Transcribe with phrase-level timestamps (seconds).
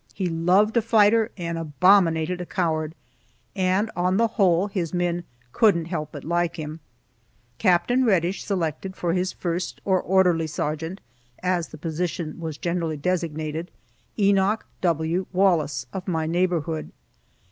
[0.15, 2.95] He loved a fighter and abominated a coward,
[3.55, 6.79] and, on the whole, his men couldn't help but like him.
[7.59, 7.91] Capt.
[7.95, 11.01] Reddish selected for his first, or orderly sergeant,
[11.43, 13.69] as the position was generally designated,
[14.17, 15.27] Enoch W.
[15.33, 16.91] Wallace, of my neighborhood.